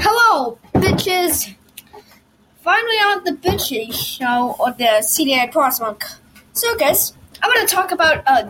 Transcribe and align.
Hello, 0.00 0.56
bitches! 0.74 1.56
Finally 2.62 2.96
on 2.98 3.24
the 3.24 3.32
bitchy 3.32 3.92
show 3.92 4.54
on 4.60 4.76
the 4.78 5.02
CDI 5.02 5.50
Crossmark 5.50 6.18
Circus, 6.52 7.14
I'm 7.42 7.52
gonna 7.52 7.66
talk 7.66 7.90
about 7.90 8.22
a 8.28 8.48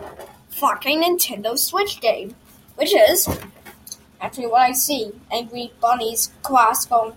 fucking 0.49 1.01
Nintendo 1.01 1.57
Switch 1.57 1.99
game, 2.01 2.35
which 2.75 2.93
is 2.93 3.27
actually 4.21 4.45
what 4.45 4.61
I 4.61 4.73
see. 4.73 5.11
Angry 5.31 5.73
Bunnies 5.81 6.31
class 6.43 6.85
going. 6.85 7.13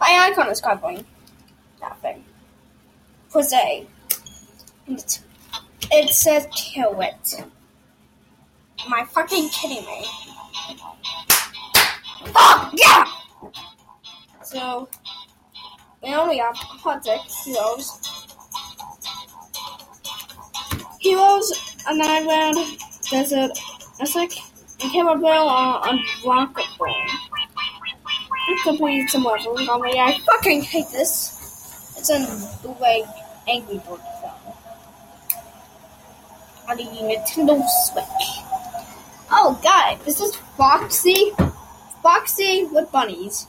My 0.00 0.30
icon 0.30 0.48
is 0.48 0.62
covering 0.62 1.04
nothing. 1.78 2.24
Jose. 3.32 3.86
It, 4.86 5.20
it 5.90 6.08
says 6.14 6.48
kill 6.54 6.98
it. 7.02 7.34
Am 8.86 8.94
I 8.94 9.04
fucking 9.04 9.50
kidding 9.50 9.84
me? 9.84 10.06
Fuck 12.42 12.74
yeah! 12.74 13.04
So, 14.42 14.88
we 16.02 16.12
only 16.14 16.38
have 16.38 16.56
Project 16.82 17.30
Heroes. 17.44 18.26
Heroes, 21.00 21.76
a 21.86 21.96
nine 21.96 22.26
round 22.26 22.56
desert, 23.10 23.52
Essex, 24.00 24.76
and 24.82 24.90
Camera 24.92 25.14
on 25.14 25.98
Unblockable. 25.98 26.94
We 28.48 28.62
completed 28.62 29.08
some 29.10 29.22
levels 29.22 29.60
me. 29.60 30.00
I 30.00 30.18
fucking 30.26 30.62
hate 30.62 30.86
this. 30.90 31.94
It's 31.96 32.10
in 32.10 32.22
the 32.62 32.76
way 32.80 33.04
Angry 33.48 33.76
Bird 33.76 34.00
film. 34.20 34.54
On 36.68 36.76
the 36.76 36.82
Nintendo 36.82 37.62
Switch. 37.86 38.42
Oh 39.30 39.58
god, 39.62 40.00
this 40.04 40.20
is 40.20 40.34
Foxy 40.56 41.32
Foxy 42.02 42.64
with 42.64 42.90
bunnies. 42.90 43.46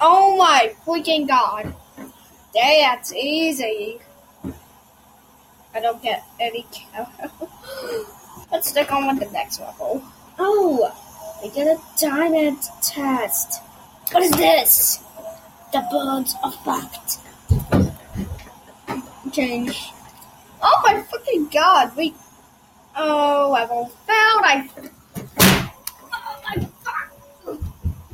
Oh 0.00 0.36
my 0.36 0.74
freaking 0.86 1.28
god. 1.28 1.74
That's 2.54 3.12
easy. 3.12 3.98
I 5.74 5.80
don't 5.80 6.02
get 6.02 6.24
any 6.40 6.66
Let's 8.50 8.70
stick 8.70 8.90
on 8.90 9.06
with 9.08 9.20
the 9.26 9.30
next 9.30 9.60
level. 9.60 10.02
Oh, 10.38 10.90
we 11.42 11.50
get 11.50 11.66
a 11.66 11.78
diamond 12.00 12.62
test. 12.82 13.60
What 14.10 14.22
is 14.22 14.30
this? 14.30 15.04
The 15.72 15.84
birds 15.90 16.34
effect. 16.42 17.18
Change. 19.34 19.92
Oh 20.62 20.80
my 20.82 21.02
fucking 21.02 21.48
god, 21.48 21.94
we. 21.94 22.14
Oh, 22.96 23.50
level 23.52 23.92
failed. 24.06 24.44
I 24.44 24.70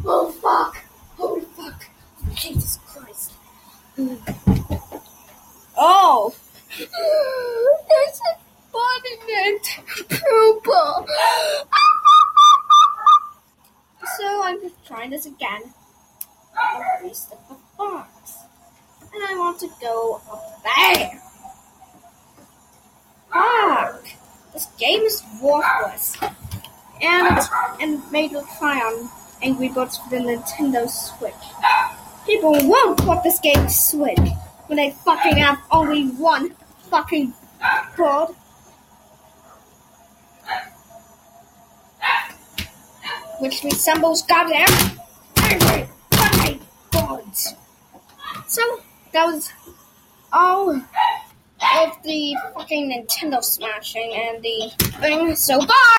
Oh 0.07 0.31
fuck! 0.31 0.77
Holy 1.17 1.41
fuck! 1.57 1.87
Jesus 2.35 2.79
Christ! 2.87 3.33
Oh! 5.77 6.35
There's 6.79 8.21
a 8.21 8.35
bonnet 8.73 9.63
purple. 10.09 11.07
so 14.19 14.43
I'm 14.43 14.61
just 14.61 14.85
trying 14.87 15.11
this 15.11 15.27
again. 15.27 15.63
Increase 16.99 17.25
the 17.25 17.37
box, 17.79 18.35
and 19.13 19.23
I 19.23 19.35
want 19.39 19.61
to 19.61 19.69
go 19.81 20.21
up 20.33 20.63
there. 20.65 21.21
Fuck! 23.33 24.05
This 24.53 24.67
game 24.79 25.03
is 25.03 25.23
worthless, 25.41 26.17
and 27.01 27.39
and 27.81 28.13
made 28.13 28.33
with 28.33 28.49
try 28.59 28.79
on 28.79 29.09
Angry 29.43 29.69
Birds 29.69 29.99
for 29.99 30.11
the 30.11 30.17
Nintendo 30.17 30.89
Switch. 30.89 31.35
People 32.27 32.53
won't 32.69 33.05
want 33.05 33.23
this 33.23 33.39
game 33.41 33.69
Switch 33.69 34.19
when 34.67 34.77
they 34.77 34.91
fucking 35.05 35.37
have 35.37 35.59
only 35.71 36.09
one 36.09 36.55
fucking 36.91 37.35
bird. 37.97 38.29
Which 43.41 43.63
resembles 43.63 44.23
goddamn 44.23 44.69
angry 45.37 45.89
fucking 46.13 46.61
birds. 46.93 47.55
So 48.47 48.63
that 49.13 49.27
was 49.27 49.53
all 50.33 50.71
of 50.71 52.03
the 52.05 52.37
fucking 52.55 52.91
Nintendo 52.91 53.43
smashing 53.43 54.13
and 54.15 54.43
the 54.43 54.73
thing. 55.01 55.37
So 55.37 55.59
bye! 55.59 55.85